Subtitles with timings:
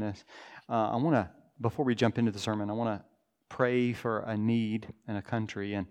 [0.00, 0.24] this.
[0.68, 1.30] Uh, I want to,
[1.60, 3.04] before we jump into the sermon, I want to
[3.48, 5.74] pray for a need in a country.
[5.74, 5.86] And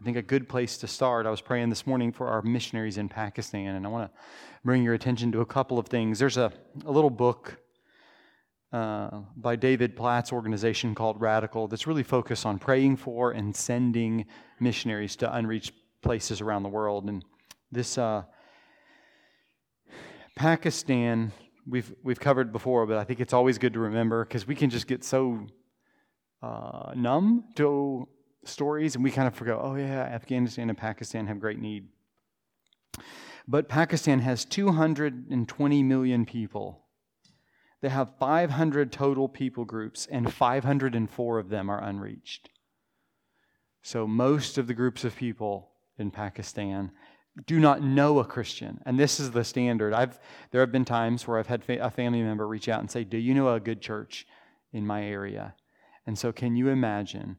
[0.00, 2.96] I think a good place to start, I was praying this morning for our missionaries
[2.96, 4.18] in Pakistan, and I want to
[4.64, 6.18] bring your attention to a couple of things.
[6.18, 6.52] There's a,
[6.86, 7.58] a little book
[8.72, 14.26] uh, by David Platt's organization called Radical that's really focused on praying for and sending
[14.60, 15.72] missionaries to unreached
[16.02, 17.08] places around the world.
[17.08, 17.24] And
[17.72, 18.22] this uh,
[20.36, 21.32] Pakistan,
[21.70, 24.70] we've we've covered before, but I think it's always good to remember because we can
[24.70, 25.46] just get so
[26.42, 28.08] uh, numb to
[28.44, 29.56] stories, and we kind of forget.
[29.58, 31.88] Oh yeah, Afghanistan and Pakistan have great need.
[33.46, 36.84] But Pakistan has 220 million people.
[37.80, 42.50] They have 500 total people groups, and 504 of them are unreached.
[43.82, 46.92] So most of the groups of people in Pakistan
[47.46, 48.80] do not know a Christian.
[48.86, 49.92] And this is the standard.
[49.92, 50.18] I've,
[50.50, 53.04] there have been times where I've had fa- a family member reach out and say,
[53.04, 54.26] Do you know a good church
[54.72, 55.54] in my area?
[56.06, 57.36] And so, can you imagine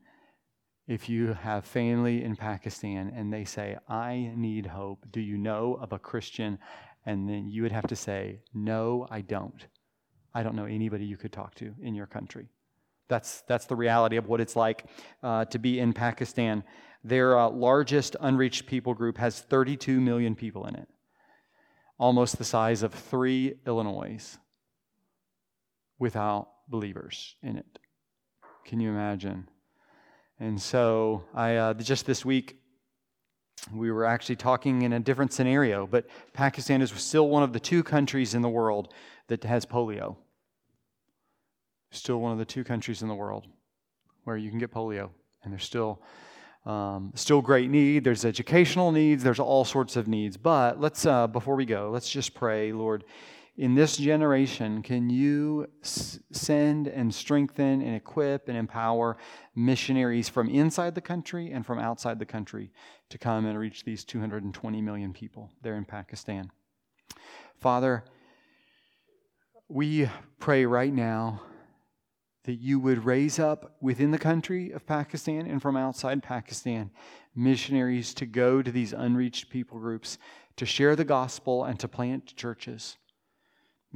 [0.88, 5.78] if you have family in Pakistan and they say, I need hope, do you know
[5.82, 6.60] of a Christian?
[7.06, 9.66] And then you would have to say, No, I don't.
[10.34, 12.50] I don't know anybody you could talk to in your country.
[13.10, 14.86] That's, that's the reality of what it's like
[15.22, 16.64] uh, to be in Pakistan.
[17.04, 20.88] Their uh, largest unreached people group has 32 million people in it,
[21.98, 24.38] almost the size of three Illinois
[25.98, 27.80] without believers in it.
[28.66, 29.48] Can you imagine?
[30.40, 32.58] And so, I uh, just this week,
[33.74, 37.60] we were actually talking in a different scenario, but Pakistan is still one of the
[37.60, 38.94] two countries in the world
[39.28, 40.16] that has polio.
[41.92, 43.48] Still one of the two countries in the world
[44.24, 45.10] where you can get polio,
[45.44, 46.02] and there's still
[46.66, 48.04] um, still great need.
[48.04, 49.24] There's educational needs.
[49.24, 50.38] There's all sorts of needs.
[50.38, 53.04] But let's, uh, before we go, let's just pray, Lord.
[53.58, 59.18] In this generation, can you s- send and strengthen and equip and empower
[59.56, 62.72] missionaries from inside the country and from outside the country
[63.10, 66.50] to come and reach these 220 million people there in Pakistan?
[67.60, 68.04] Father,
[69.68, 71.42] we pray right now
[72.44, 76.90] that you would raise up within the country of Pakistan and from outside Pakistan
[77.36, 80.18] missionaries to go to these unreached people groups
[80.58, 82.98] to share the gospel and to plant churches.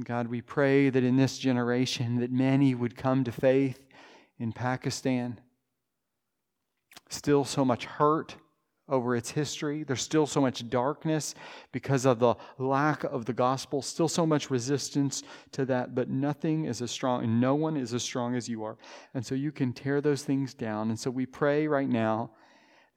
[0.02, 3.86] God, we pray that in this generation that many would come to faith
[4.38, 5.40] in Pakistan.
[7.08, 8.36] Still so much hurt
[8.88, 9.82] over its history.
[9.82, 11.34] There's still so much darkness
[11.72, 16.66] because of the lack of the gospel, still so much resistance to that, but nothing
[16.66, 18.76] is as strong, and no one is as strong as you are.
[19.14, 20.90] And so you can tear those things down.
[20.90, 22.30] And so we pray right now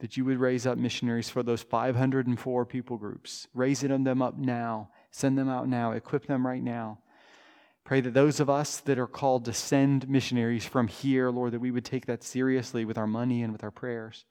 [0.00, 3.46] that you would raise up missionaries for those 504 people groups.
[3.54, 4.90] Raise um, them up now.
[5.10, 5.92] Send them out now.
[5.92, 6.98] Equip them right now.
[7.84, 11.60] Pray that those of us that are called to send missionaries from here, Lord, that
[11.60, 14.24] we would take that seriously with our money and with our prayers.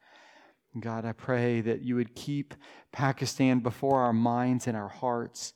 [0.77, 2.53] God, I pray that you would keep
[2.91, 5.53] Pakistan before our minds and our hearts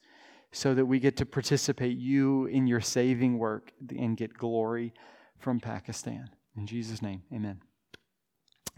[0.52, 4.94] so that we get to participate you in your saving work and get glory
[5.38, 6.30] from Pakistan.
[6.58, 7.62] In Jesus' name, amen.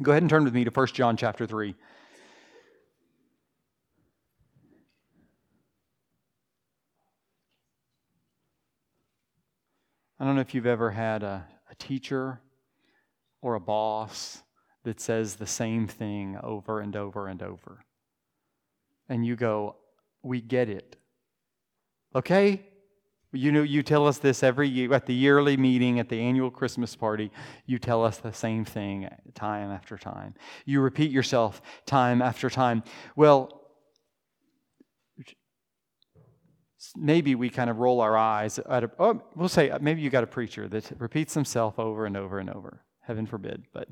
[0.01, 1.73] Go ahead and turn with me to 1 John chapter 3.
[10.19, 12.41] I don't know if you've ever had a, a teacher
[13.41, 14.41] or a boss
[14.85, 17.83] that says the same thing over and over and over.
[19.09, 19.75] And you go,
[20.23, 20.95] We get it.
[22.15, 22.65] Okay?
[23.31, 26.49] You know, you tell us this every year at the yearly meeting, at the annual
[26.49, 27.31] Christmas party.
[27.65, 30.35] You tell us the same thing time after time.
[30.65, 32.83] You repeat yourself time after time.
[33.17, 33.65] Well,
[36.95, 40.09] maybe we kind of roll our eyes at a, oh, we'll say uh, maybe you
[40.09, 42.81] got a preacher that repeats himself over and over and over.
[43.01, 43.87] Heaven forbid, but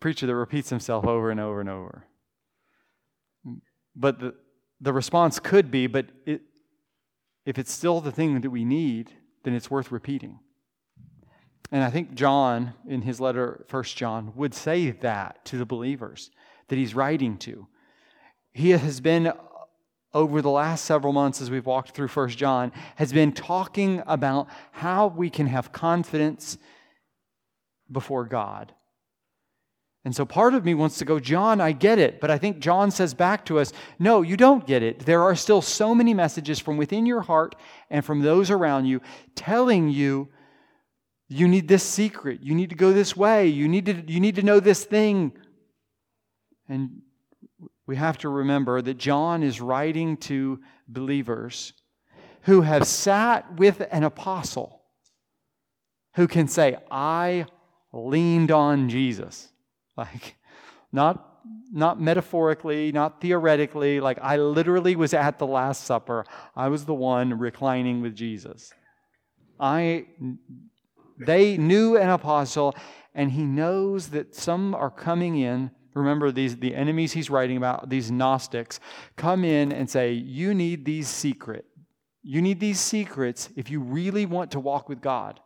[0.00, 2.06] preacher that repeats himself over and over and over.
[3.94, 4.34] But the,
[4.80, 6.42] the response could be, but it,
[7.44, 9.12] if it's still the thing that we need,
[9.44, 10.40] then it's worth repeating.
[11.70, 16.30] And I think John, in his letter, First John, would say that to the believers
[16.68, 17.68] that he's writing to.
[18.52, 19.32] He has been,
[20.12, 24.48] over the last several months as we've walked through First John, has been talking about
[24.72, 26.58] how we can have confidence
[27.90, 28.72] before God
[30.04, 32.20] and so part of me wants to go, John, I get it.
[32.20, 35.00] But I think John says back to us, no, you don't get it.
[35.00, 37.54] There are still so many messages from within your heart
[37.90, 39.02] and from those around you
[39.34, 40.28] telling you
[41.28, 42.42] you need this secret.
[42.42, 43.46] You need to go this way.
[43.46, 45.32] You need to, you need to know this thing.
[46.66, 47.02] And
[47.86, 51.74] we have to remember that John is writing to believers
[52.42, 54.80] who have sat with an apostle
[56.14, 57.46] who can say, I
[57.92, 59.49] leaned on Jesus.
[60.00, 60.36] Like,
[60.92, 61.26] not
[61.72, 66.24] not metaphorically, not theoretically, like I literally was at the Last Supper.
[66.56, 68.72] I was the one reclining with Jesus.
[69.58, 70.06] I
[71.26, 72.74] they knew an apostle,
[73.14, 75.70] and he knows that some are coming in.
[75.94, 78.80] Remember, these the enemies he's writing about, these Gnostics,
[79.16, 81.66] come in and say, You need these secret.
[82.22, 85.40] You need these secrets if you really want to walk with God.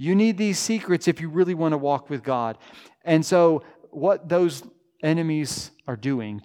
[0.00, 2.56] You need these secrets if you really want to walk with God.
[3.04, 4.62] And so, what those
[5.02, 6.40] enemies are doing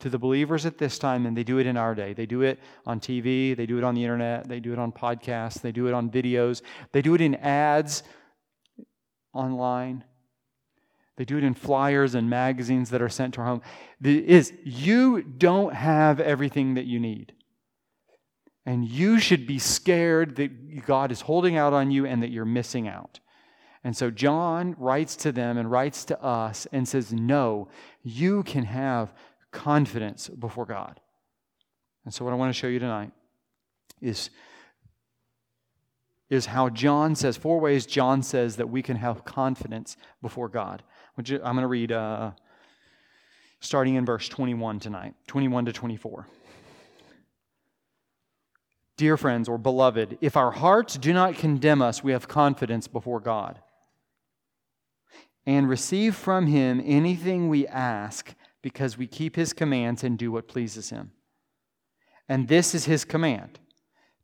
[0.00, 2.12] to the believers at this time, and they do it in our day.
[2.12, 4.92] They do it on TV, they do it on the internet, they do it on
[4.92, 6.60] podcasts, they do it on videos,
[6.92, 8.02] they do it in ads
[9.32, 10.04] online.
[11.16, 13.62] They do it in flyers and magazines that are sent to our home.
[14.02, 17.32] Is you don't have everything that you need.
[18.68, 22.44] And you should be scared that God is holding out on you and that you're
[22.44, 23.18] missing out.
[23.82, 27.68] And so John writes to them and writes to us and says, No,
[28.02, 29.14] you can have
[29.52, 31.00] confidence before God.
[32.04, 33.10] And so, what I want to show you tonight
[34.02, 34.28] is,
[36.28, 40.82] is how John says, four ways John says that we can have confidence before God.
[41.16, 42.32] I'm going to read uh,
[43.60, 46.26] starting in verse 21 tonight, 21 to 24.
[48.98, 53.20] Dear friends or beloved, if our hearts do not condemn us, we have confidence before
[53.20, 53.60] God
[55.46, 60.48] and receive from him anything we ask because we keep his commands and do what
[60.48, 61.12] pleases him.
[62.28, 63.60] And this is his command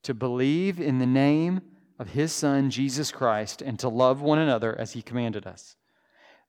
[0.03, 1.63] to believe in the name
[2.01, 5.77] of his Son, Jesus Christ, and to love one another as he commanded us.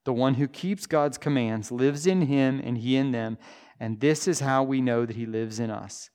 [0.04, 3.38] The one who keeps God's commands lives in him and he in them,
[3.80, 6.10] and this is how we know that he lives in us.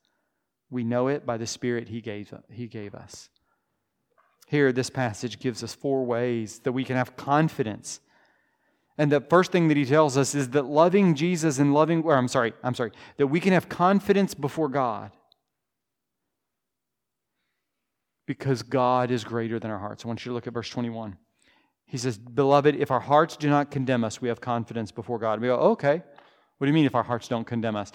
[0.71, 3.29] We know it by the Spirit he gave, he gave us.
[4.47, 8.01] Here, this passage gives us four ways that we can have confidence
[9.01, 12.15] and the first thing that he tells us is that loving Jesus and loving, or
[12.15, 15.11] I'm sorry, I'm sorry, that we can have confidence before God
[18.27, 20.05] because God is greater than our hearts.
[20.05, 21.17] I want you to look at verse 21.
[21.87, 25.41] He says, Beloved, if our hearts do not condemn us, we have confidence before God.
[25.41, 26.03] We go, okay.
[26.59, 27.93] What do you mean if our hearts don't condemn us?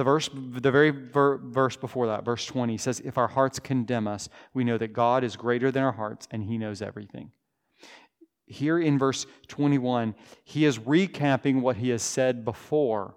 [0.00, 4.08] The verse, the very ver- verse before that, verse 20, says, If our hearts condemn
[4.08, 7.32] us, we know that God is greater than our hearts and he knows everything
[8.50, 10.14] here in verse 21,
[10.44, 13.14] he is recapping what he has said before,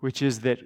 [0.00, 0.58] which is that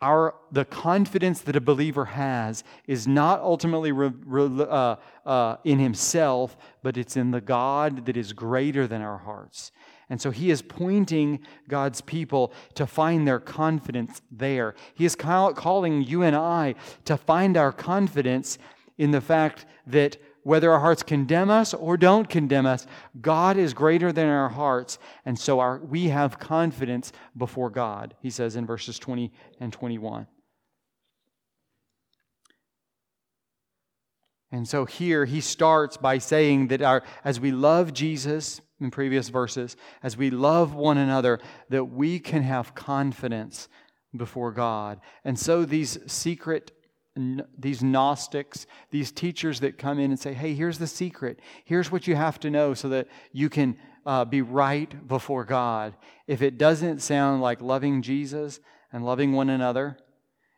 [0.00, 5.78] our, the confidence that a believer has is not ultimately re, re, uh, uh, in
[5.78, 9.70] himself, but it's in the God that is greater than our hearts.
[10.10, 14.74] And so he is pointing God's people to find their confidence there.
[14.94, 16.74] He is calling you and I
[17.06, 18.58] to find our confidence
[18.98, 22.86] in the fact that whether our hearts condemn us or don't condemn us,
[23.20, 28.30] God is greater than our hearts, and so our, we have confidence before God, he
[28.30, 30.26] says in verses 20 and 21.
[34.52, 39.28] And so here he starts by saying that our, as we love Jesus in previous
[39.28, 41.38] verses, as we love one another,
[41.68, 43.68] that we can have confidence
[44.16, 45.00] before God.
[45.24, 46.72] And so these secret
[47.56, 51.38] these Gnostics, these teachers that come in and say, hey, here's the secret.
[51.64, 55.94] Here's what you have to know so that you can uh, be right before God.
[56.26, 58.58] If it doesn't sound like loving Jesus
[58.92, 59.96] and loving one another,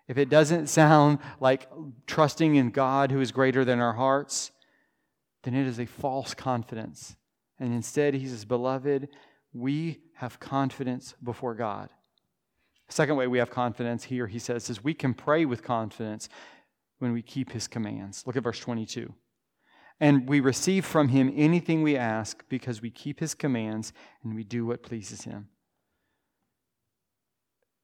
[0.09, 1.69] if it doesn't sound like
[2.07, 4.51] trusting in God who is greater than our hearts,
[5.43, 7.17] then it is a false confidence.
[7.59, 9.09] And instead, he says, Beloved,
[9.53, 11.89] we have confidence before God.
[12.89, 16.29] Second way we have confidence here, he says, is we can pray with confidence
[16.99, 18.23] when we keep his commands.
[18.27, 19.13] Look at verse 22.
[19.99, 24.45] And we receive from him anything we ask because we keep his commands and we
[24.45, 25.49] do what pleases him.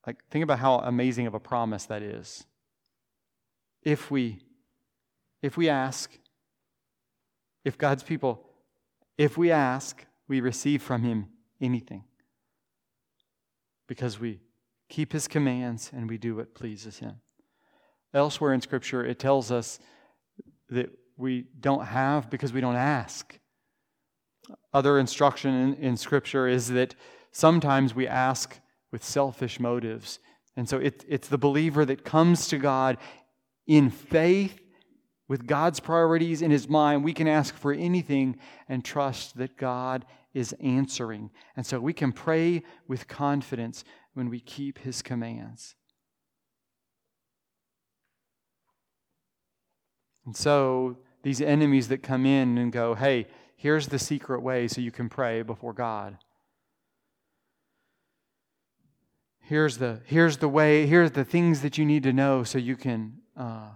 [0.06, 2.44] Like, think about how amazing of a promise that is.
[3.82, 4.40] If we,
[5.42, 6.10] if we ask,
[7.64, 8.44] if God's people,
[9.22, 11.28] if we ask, we receive from him
[11.60, 12.02] anything
[13.86, 14.40] because we
[14.88, 17.20] keep his commands, and we do what pleases him.
[18.12, 19.78] Elsewhere in Scripture, it tells us
[20.70, 23.38] that we don't have because we don't ask.
[24.74, 26.96] Other instruction in, in Scripture is that
[27.30, 28.58] sometimes we ask
[28.90, 30.18] with selfish motives.
[30.56, 32.98] And so it, it's the believer that comes to God
[33.68, 34.61] in faith
[35.32, 37.02] with God's priorities in his mind.
[37.02, 38.36] We can ask for anything
[38.68, 41.30] and trust that God is answering.
[41.56, 45.74] And so we can pray with confidence when we keep his commands.
[50.26, 54.82] And so these enemies that come in and go, hey, here's the secret way so
[54.82, 56.18] you can pray before God.
[59.40, 62.76] Here's the, here's the way, here's the things that you need to know so you
[62.76, 63.70] can, uh,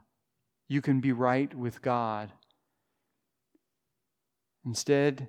[0.69, 2.33] you can be right with God.
[4.65, 5.29] Instead,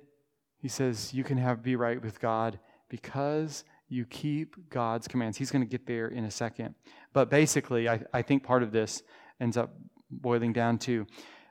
[0.60, 5.38] he says you can have be right with God because you keep God's commands.
[5.38, 6.74] He's going to get there in a second.
[7.12, 9.02] But basically, I, I think part of this
[9.40, 9.74] ends up
[10.10, 11.06] boiling down to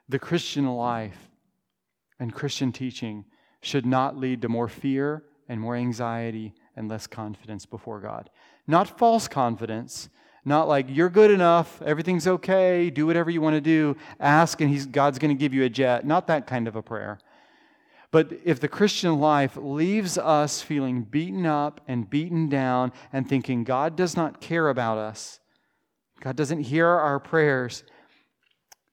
[0.10, 1.30] the Christian life
[2.20, 3.26] and Christian teaching
[3.62, 8.30] should not lead to more fear and more anxiety and less confidence before God.
[8.68, 10.10] Not false confidence,
[10.48, 14.92] not like you're good enough, everything's okay, do whatever you want to do, ask and
[14.94, 16.06] God's going to give you a jet.
[16.06, 17.20] Not that kind of a prayer.
[18.12, 23.66] But if the Christian life leaves us feeling beaten up and beaten down and thinking
[23.66, 25.42] God does not care about us,
[26.22, 27.84] God doesn't hear our prayers,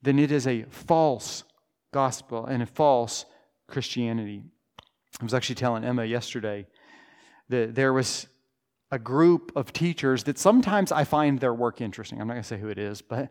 [0.02, 1.44] then it is a false
[1.92, 3.26] gospel and a false
[3.68, 4.42] Christianity.
[5.20, 6.66] I was actually telling Emma yesterday
[7.48, 8.26] that there was
[8.94, 12.20] a group of teachers that sometimes I find their work interesting.
[12.20, 13.28] I'm not going to say who it is, but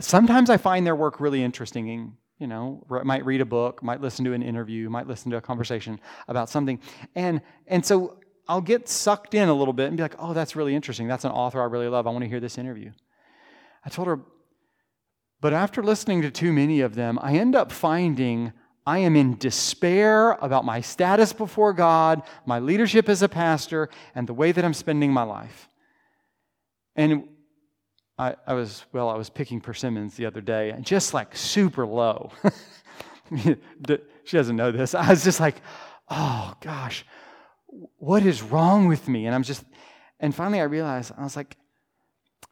[0.00, 4.24] sometimes I find their work really interesting you know might read a book might listen
[4.24, 6.80] to an interview might listen to a conversation about something.
[7.14, 8.18] And and so
[8.48, 11.06] i'll get sucked in a little bit and be like oh that's really interesting.
[11.06, 12.08] That's an author i really love.
[12.08, 12.90] I want to hear this interview.
[13.84, 14.18] I told her
[15.40, 18.52] but after listening to too many of them i end up finding
[18.86, 24.26] i am in despair about my status before god my leadership as a pastor and
[24.26, 25.68] the way that i'm spending my life
[26.96, 27.28] and
[28.18, 31.86] I, I was, well, I was picking persimmons the other day, and just like super
[31.86, 32.30] low.
[34.24, 34.94] she doesn't know this.
[34.94, 35.56] I was just like,
[36.08, 37.04] oh gosh,
[37.98, 39.26] what is wrong with me?
[39.26, 39.64] And I'm just,
[40.20, 41.56] and finally I realized, I was like,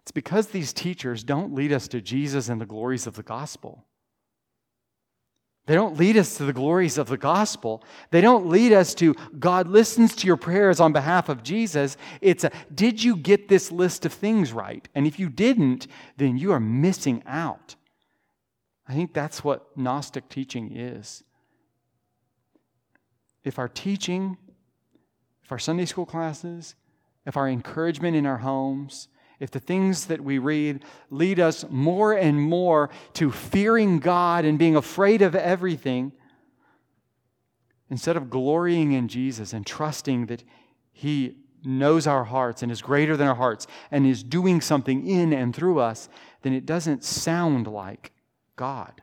[0.03, 3.87] it's because these teachers don't lead us to Jesus and the glories of the gospel.
[5.66, 7.85] They don't lead us to the glories of the gospel.
[8.11, 11.97] They don't lead us to God listens to your prayers on behalf of Jesus.
[12.21, 14.88] It's a, did you get this list of things right?
[14.95, 17.76] And if you didn't, then you are missing out.
[18.88, 21.23] I think that's what Gnostic teaching is.
[23.45, 24.37] If our teaching,
[25.45, 26.75] if our Sunday school classes,
[27.25, 29.07] if our encouragement in our homes,
[29.43, 34.57] if the things that we read lead us more and more to fearing God and
[34.57, 36.13] being afraid of everything,
[37.91, 40.45] instead of glorying in Jesus and trusting that
[40.93, 45.33] He knows our hearts and is greater than our hearts and is doing something in
[45.33, 46.09] and through us,
[46.43, 48.13] then it doesn't sound like
[48.55, 49.03] God.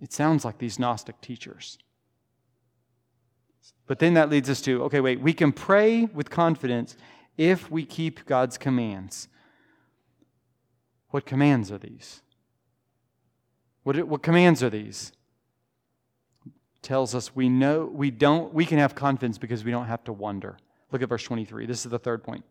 [0.00, 1.78] It sounds like these Gnostic teachers.
[3.88, 6.96] But then that leads us to okay, wait, we can pray with confidence
[7.36, 9.28] if we keep God's commands.
[11.10, 12.22] What commands are these?
[13.82, 15.12] What, what commands are these?
[16.82, 20.12] Tells us we know we don't we can have confidence because we don't have to
[20.12, 20.58] wonder.
[20.90, 21.66] Look at verse 23.
[21.66, 22.44] This is the third point.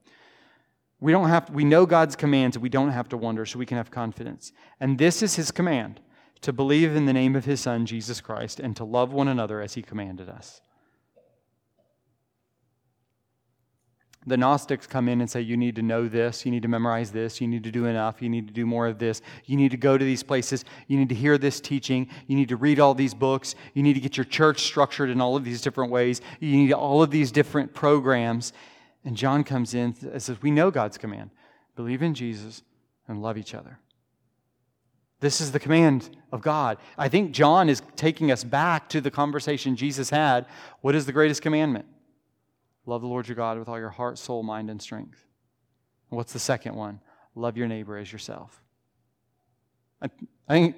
[1.01, 3.65] We don't have we know God's commands and we don't have to wonder, so we
[3.65, 4.53] can have confidence.
[4.79, 6.00] And this is his command
[6.41, 9.61] to believe in the name of his son Jesus Christ and to love one another
[9.61, 10.61] as he commanded us.
[14.27, 17.11] The Gnostics come in and say, You need to know this, you need to memorize
[17.11, 19.71] this, you need to do enough, you need to do more of this, you need
[19.71, 22.79] to go to these places, you need to hear this teaching, you need to read
[22.79, 25.91] all these books, you need to get your church structured in all of these different
[25.91, 28.53] ways, you need all of these different programs.
[29.03, 31.31] And John comes in and says, We know God's command
[31.75, 32.61] believe in Jesus
[33.07, 33.79] and love each other.
[35.19, 36.77] This is the command of God.
[36.97, 40.45] I think John is taking us back to the conversation Jesus had.
[40.81, 41.85] What is the greatest commandment?
[42.85, 45.25] Love the Lord your God with all your heart, soul, mind, and strength.
[46.09, 47.00] And what's the second one?
[47.35, 48.61] Love your neighbor as yourself.
[50.01, 50.09] I,
[50.47, 50.75] I think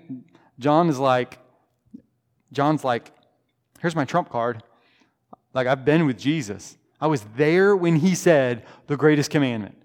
[0.60, 1.39] John is like,
[2.51, 3.12] John's like,
[3.79, 4.63] here's my trump card.
[5.53, 6.77] Like, I've been with Jesus.
[7.00, 9.77] I was there when he said the greatest commandment.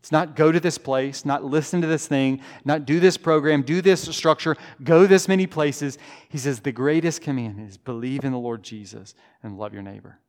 [0.00, 3.62] It's not go to this place, not listen to this thing, not do this program,
[3.62, 5.98] do this structure, go this many places.
[6.28, 10.20] He says the greatest commandment is believe in the Lord Jesus and love your neighbor.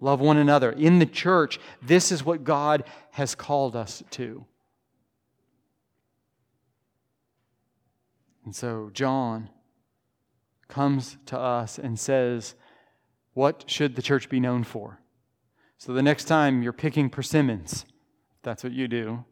[0.00, 0.72] Love one another.
[0.72, 4.46] In the church, this is what God has called us to.
[8.44, 9.50] And so John
[10.68, 12.54] comes to us and says,
[13.34, 15.00] What should the church be known for?
[15.76, 17.84] So the next time you're picking persimmons,
[18.42, 19.24] that's what you do,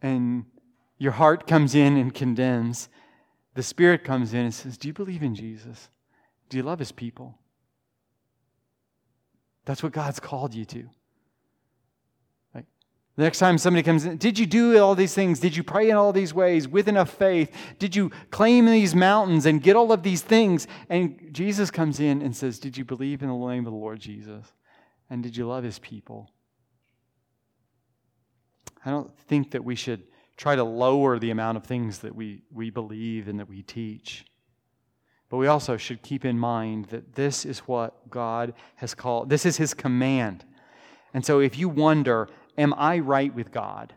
[0.00, 0.46] and
[0.98, 2.88] your heart comes in and condemns,
[3.54, 5.90] the Spirit comes in and says, Do you believe in Jesus?
[6.48, 7.38] Do you love his people?
[9.66, 10.88] That's what God's called you to.
[12.54, 12.64] Like,
[13.16, 15.40] The next time somebody comes in, did you do all these things?
[15.40, 17.52] Did you pray in all these ways with enough faith?
[17.78, 20.66] Did you claim these mountains and get all of these things?
[20.88, 24.00] And Jesus comes in and says, Did you believe in the name of the Lord
[24.00, 24.54] Jesus?
[25.10, 26.30] And did you love his people?
[28.84, 30.04] I don't think that we should
[30.36, 34.24] try to lower the amount of things that we, we believe and that we teach.
[35.36, 39.44] But we also should keep in mind that this is what God has called, this
[39.44, 40.46] is his command.
[41.12, 43.92] And so if you wonder, am I right with God?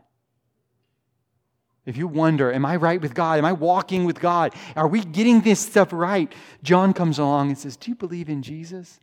[1.86, 3.38] If you wonder, am I right with God?
[3.38, 4.54] Am I walking with God?
[4.76, 6.30] Are we getting this stuff right?
[6.62, 9.00] John comes along and says, Do you believe in Jesus?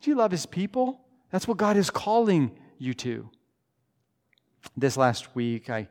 [0.00, 1.02] Do you love his people?
[1.30, 3.30] That's what God is calling you to.
[4.76, 5.86] This last week, I,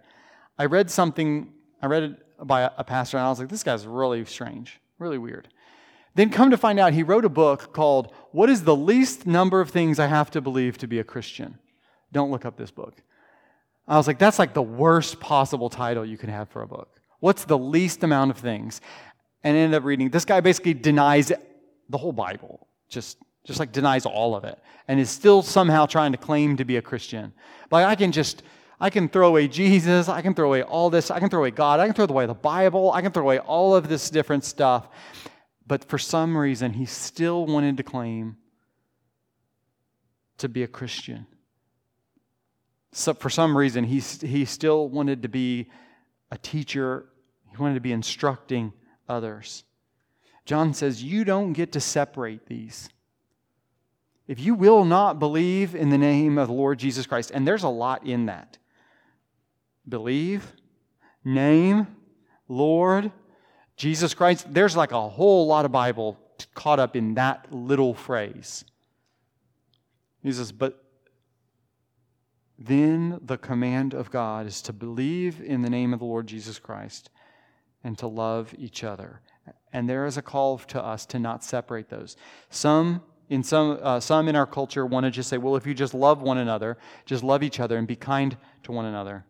[0.59, 3.87] I read something, I read it by a pastor, and I was like, this guy's
[3.87, 5.47] really strange, really weird.
[6.15, 9.59] Then come to find out, he wrote a book called What is the Least Number
[9.59, 11.59] of Things I Have to Believe to Be a Christian?
[12.11, 13.01] Don't look up this book.
[13.87, 16.89] I was like, that's like the worst possible title you can have for a book.
[17.19, 18.81] What's the least amount of things?
[19.43, 20.09] And I ended up reading.
[20.09, 21.31] This guy basically denies
[21.89, 26.13] the whole Bible, just, just like denies all of it, and is still somehow trying
[26.13, 27.33] to claim to be a Christian.
[27.69, 28.41] But I can just,
[28.79, 31.51] I can throw away Jesus, I can throw away all this, I can throw away
[31.51, 34.43] God, I can throw away the Bible, I can throw away all of this different
[34.43, 34.89] stuff.
[35.67, 38.37] But for some reason, he still wanted to claim
[40.37, 41.27] to be a Christian
[42.97, 45.69] so for some reason, he, he still wanted to be
[46.31, 47.07] a teacher,
[47.51, 48.71] he wanted to be instructing
[49.09, 49.65] others.
[50.45, 52.87] John says, You don't get to separate these.
[54.29, 57.63] If you will not believe in the name of the Lord Jesus Christ, and there's
[57.63, 58.57] a lot in that
[59.87, 60.53] believe,
[61.23, 61.87] name,
[62.47, 63.11] Lord,
[63.77, 66.17] Jesus Christ, there's like a whole lot of Bible
[66.53, 68.65] caught up in that little phrase.
[70.21, 70.83] He says, But
[72.57, 76.57] then the command of God is to believe in the name of the Lord Jesus
[76.57, 77.09] Christ
[77.83, 79.21] and to love each other.
[79.73, 82.15] And there is a call to us to not separate those.
[82.49, 85.73] Some in some, uh, some in our culture want to just say, well, if you
[85.73, 89.25] just love one another, just love each other and be kind to one another.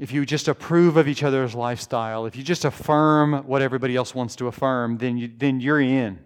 [0.00, 4.14] If you just approve of each other's lifestyle, if you just affirm what everybody else
[4.14, 6.18] wants to affirm, then, you, then you're in.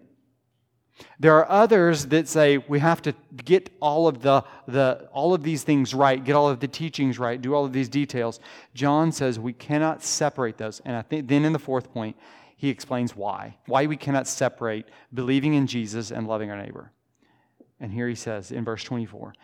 [1.18, 3.12] There are others that say we have to
[3.44, 7.18] get all of the, the all of these things right, get all of the teachings
[7.18, 8.38] right, do all of these details.
[8.74, 10.80] John says we cannot separate those.
[10.84, 12.16] And I think then in the fourth point,
[12.56, 13.56] he explains why.
[13.66, 16.92] Why we cannot separate believing in Jesus and loving our neighbor.
[17.80, 19.34] And here he says in verse 24,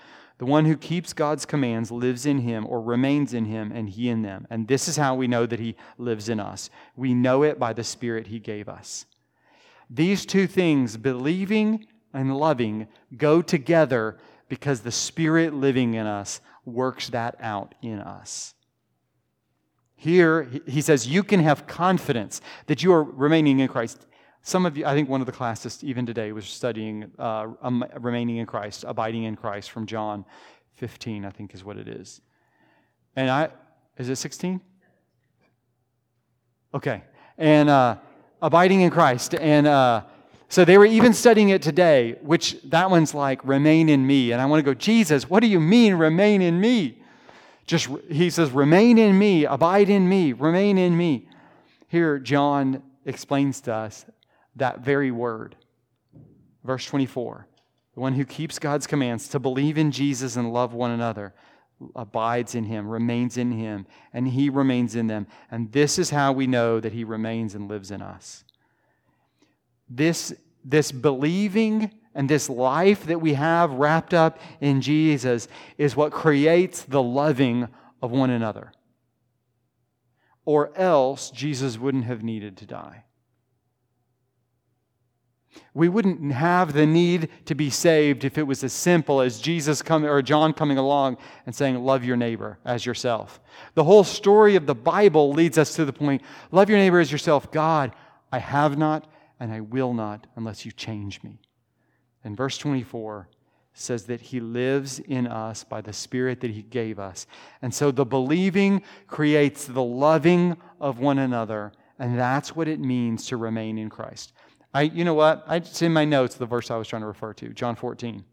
[0.40, 4.08] the one who keeps God's commands lives in him or remains in him and he
[4.08, 4.46] in them.
[4.48, 6.70] And this is how we know that he lives in us.
[6.96, 9.04] We know it by the spirit he gave us.
[9.90, 14.16] These two things, believing and loving, go together
[14.48, 18.54] because the Spirit living in us works that out in us.
[19.94, 24.06] Here, he says, you can have confidence that you are remaining in Christ.
[24.42, 27.84] Some of you, I think one of the classes even today was studying uh, um,
[28.00, 30.24] remaining in Christ, abiding in Christ from John
[30.74, 32.20] 15, I think is what it is.
[33.16, 33.50] And I,
[33.98, 34.60] is it 16?
[36.74, 37.02] Okay.
[37.36, 37.96] And, uh,
[38.42, 39.34] abiding in Christ.
[39.34, 40.02] And uh,
[40.48, 44.32] so they were even studying it today, which that one's like, remain in me.
[44.32, 47.02] And I want to go, Jesus, what do you mean, remain in me?
[47.66, 51.28] Just, he says, remain in me, abide in me, remain in me.
[51.88, 54.04] Here, John explains to us
[54.56, 55.56] that very word.
[56.64, 57.46] Verse 24
[57.94, 61.34] the one who keeps God's commands to believe in Jesus and love one another
[61.96, 65.26] abides in him, remains in him, and he remains in them.
[65.50, 68.44] And this is how we know that he remains and lives in us.
[69.88, 70.32] This,
[70.64, 76.82] this believing and this life that we have wrapped up in Jesus is what creates
[76.82, 77.68] the loving
[78.02, 78.72] of one another.
[80.44, 83.04] Or else Jesus wouldn't have needed to die.
[85.74, 89.82] We wouldn't have the need to be saved if it was as simple as Jesus
[89.82, 93.40] coming or John coming along and saying, Love your neighbor as yourself.
[93.74, 97.12] The whole story of the Bible leads us to the point love your neighbor as
[97.12, 97.50] yourself.
[97.50, 97.94] God,
[98.32, 101.40] I have not and I will not unless you change me.
[102.22, 103.28] And verse 24
[103.72, 107.26] says that he lives in us by the Spirit that he gave us.
[107.62, 111.72] And so the believing creates the loving of one another.
[111.98, 114.32] And that's what it means to remain in Christ.
[114.72, 115.44] I, you know what?
[115.48, 118.24] It's in my notes the verse I was trying to refer to, John 14.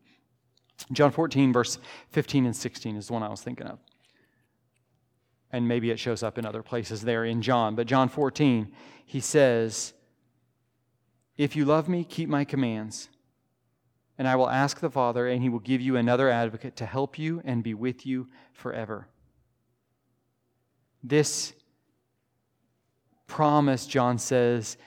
[0.91, 3.79] John 14, verse 15 and 16 is the one I was thinking of.
[5.51, 7.75] And maybe it shows up in other places there in John.
[7.75, 8.71] But John 14,
[9.05, 9.93] he says,
[11.37, 13.09] If you love me, keep my commands.
[14.19, 17.17] and I will ask the Father, and he will give you another advocate to help
[17.19, 19.07] you and be with you forever.
[21.03, 21.53] This
[23.27, 24.77] promise, John says,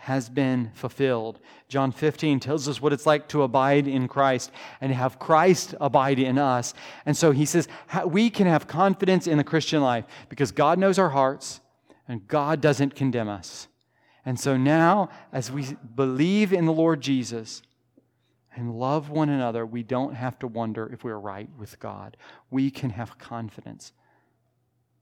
[0.00, 1.40] has been fulfilled.
[1.68, 6.18] John 15 tells us what it's like to abide in Christ and have Christ abide
[6.18, 6.74] in us.
[7.06, 7.68] And so he says
[8.06, 11.60] we can have confidence in the Christian life because God knows our hearts
[12.06, 13.68] and God doesn't condemn us.
[14.24, 17.62] And so now, as we believe in the Lord Jesus,
[18.58, 22.16] and love one another, we don't have to wonder if we're right with God.
[22.50, 23.92] We can have confidence.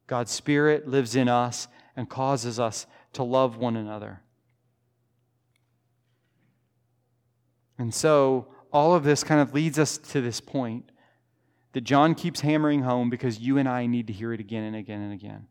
[0.07, 4.21] God's Spirit lives in us and causes us to love one another.
[7.79, 10.91] And so, all of this kind of leads us to this point
[11.73, 14.77] that John keeps hammering home because you and I need to hear it again and
[14.77, 15.47] again and again.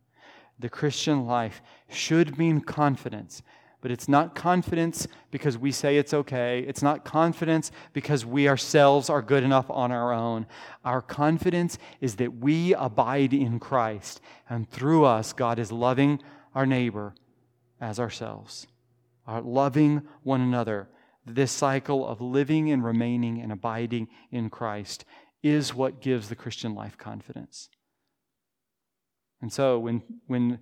[0.59, 3.41] The Christian life should mean confidence
[3.85, 6.65] but it's not confidence because we say it's okay.
[6.67, 10.47] It's not confidence because we ourselves are good enough on our own.
[10.83, 16.19] Our confidence is that we abide in Christ, and through us, God is loving
[16.55, 17.13] our neighbor
[17.79, 18.65] as ourselves,
[19.27, 20.89] our loving one another.
[21.25, 25.05] This cycle of living and remaining and abiding in Christ
[25.41, 27.69] is what gives the Christian life confidence.
[29.41, 30.59] And so when, when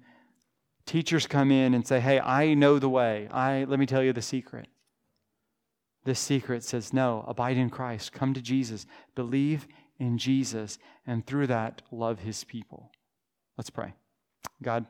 [0.86, 3.28] teachers come in and say, Hey, I know the way.
[3.32, 4.68] I, let me tell you the secret.
[6.06, 8.12] This secret says, No, abide in Christ.
[8.12, 8.86] Come to Jesus.
[9.16, 9.68] Believe
[10.00, 10.78] in Jesus.
[11.06, 12.92] And through that, love his people.
[13.58, 13.94] Let's pray.
[14.62, 14.86] God,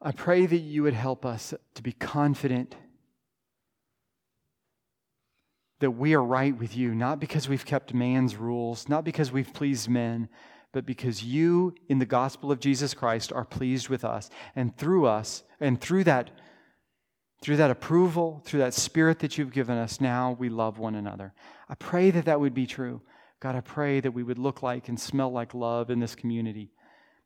[0.00, 2.76] I pray that you would help us to be confident
[5.80, 9.52] that we are right with you, not because we've kept man's rules, not because we've
[9.52, 10.28] pleased men,
[10.72, 14.28] but because you, in the gospel of Jesus Christ, are pleased with us.
[14.56, 16.30] And through us, and through that,
[17.40, 21.32] through that approval, through that spirit that you've given us, now we love one another.
[21.68, 23.00] I pray that that would be true.
[23.40, 26.72] God, I pray that we would look like and smell like love in this community.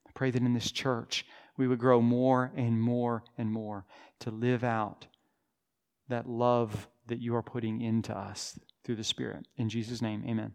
[0.06, 1.24] I pray that in this church,
[1.56, 3.86] we would grow more and more and more
[4.20, 5.06] to live out
[6.08, 9.46] that love that you are putting into us through the Spirit.
[9.56, 10.50] In Jesus' name, amen.